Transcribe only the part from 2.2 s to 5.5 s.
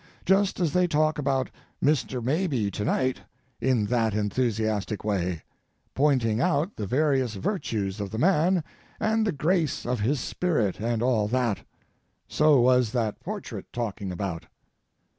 Mabie to night, in that enthusiastic way,